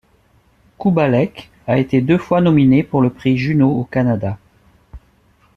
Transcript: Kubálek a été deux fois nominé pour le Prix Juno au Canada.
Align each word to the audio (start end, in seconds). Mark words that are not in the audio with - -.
Kubálek 0.79 1.49
a 1.67 1.77
été 1.77 2.01
deux 2.01 2.17
fois 2.17 2.41
nominé 2.41 2.81
pour 2.81 3.03
le 3.03 3.11
Prix 3.11 3.37
Juno 3.37 3.69
au 3.69 3.83
Canada. 3.83 4.39